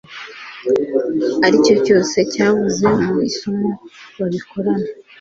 [1.45, 3.69] aricyo cyose cyavuzwe mu isomo
[4.17, 4.87] babikorana